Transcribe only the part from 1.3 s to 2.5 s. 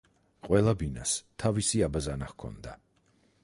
თავისი აბაზანა